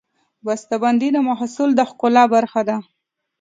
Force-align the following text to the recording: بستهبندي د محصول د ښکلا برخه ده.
بستهبندي 0.45 1.09
د 1.13 1.17
محصول 1.27 1.69
د 1.75 1.81
ښکلا 1.89 2.23
برخه 2.35 2.61
ده. 2.69 2.77